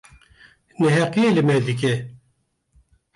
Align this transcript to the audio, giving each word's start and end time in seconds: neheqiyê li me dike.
neheqiyê 0.79 1.29
li 1.35 1.41
me 1.47 1.55
dike. 1.65 1.93